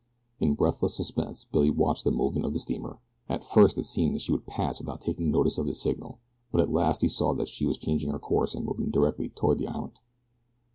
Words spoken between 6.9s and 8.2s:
he saw that she was changing her